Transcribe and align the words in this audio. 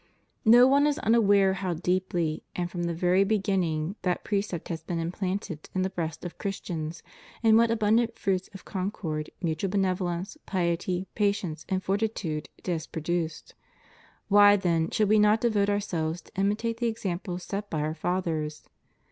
No 0.45 0.65
one 0.67 0.87
is 0.87 0.97
unaware 0.97 1.53
how 1.53 1.75
deeply 1.75 2.41
and 2.55 2.71
from 2.71 2.85
the 2.85 2.93
very 2.95 3.23
beginning 3.23 3.95
that 4.01 4.23
precept 4.23 4.69
has 4.69 4.81
been 4.81 4.97
implanted 4.97 5.69
in 5.75 5.83
the 5.83 5.91
breast 5.91 6.25
of 6.25 6.39
Christians, 6.39 7.03
and 7.43 7.55
what 7.55 7.69
abundant 7.69 8.17
fruits 8.17 8.49
of 8.51 8.65
concord, 8.65 9.29
mutual 9.43 9.69
benevolence, 9.69 10.39
piety, 10.47 11.05
patience, 11.13 11.67
and 11.69 11.83
fortitude 11.83 12.49
it 12.57 12.65
has 12.65 12.87
produced. 12.87 13.53
Why, 14.27 14.55
then, 14.55 14.89
should 14.89 15.07
we 15.07 15.19
not 15.19 15.41
devote 15.41 15.69
ourselves 15.69 16.23
to 16.23 16.31
imitate 16.35 16.77
the 16.77 16.87
examples 16.87 17.43
set 17.43 17.69
by 17.69 17.81
our 17.81 17.93
fathers? 17.93 18.63